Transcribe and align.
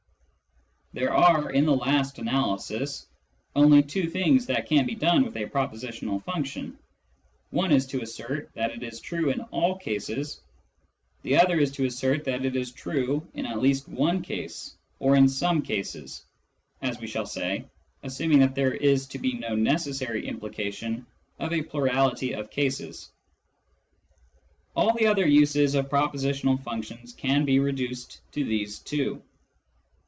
There 0.93 1.13
are, 1.13 1.49
in 1.53 1.65
the 1.65 1.73
last 1.73 2.19
analysis, 2.19 3.07
only 3.55 3.81
two 3.81 4.09
things 4.09 4.45
that 4.47 4.67
can 4.67 4.85
be 4.85 4.93
done 4.93 5.23
with 5.23 5.37
a 5.37 5.45
propositional 5.45 6.21
function: 6.25 6.77
one 7.51 7.71
is 7.71 7.85
to 7.87 8.01
assert 8.01 8.51
that 8.55 8.71
it 8.71 8.83
is 8.83 8.99
true 8.99 9.29
in 9.29 9.39
all 9.51 9.77
cases, 9.77 10.41
the 11.21 11.37
other 11.37 11.65
to 11.65 11.85
assert 11.85 12.25
that 12.25 12.43
it 12.43 12.57
is 12.57 12.73
true 12.73 13.25
in 13.33 13.45
at 13.45 13.61
least 13.61 13.87
one 13.87 14.21
case, 14.21 14.75
or 14.99 15.15
in 15.15 15.29
some 15.29 15.61
cases 15.61 16.25
(as 16.81 16.99
we 16.99 17.07
shall 17.07 17.25
say, 17.25 17.63
assuming 18.03 18.39
that 18.39 18.53
there 18.53 18.73
is 18.73 19.07
to 19.07 19.17
be 19.17 19.35
no 19.35 19.55
necessary 19.55 20.27
implication 20.27 21.05
of 21.39 21.53
a 21.53 21.61
plurality 21.63 22.33
of 22.33 22.49
cases). 22.51 23.13
All 24.75 24.93
the 24.93 25.07
other 25.07 25.25
uses 25.25 25.73
of 25.73 25.87
propositional 25.87 26.61
functions 26.61 27.13
can 27.13 27.45
be 27.45 27.59
reduced 27.61 28.19
to 28.33 28.43
these 28.43 28.79
two. 28.79 29.21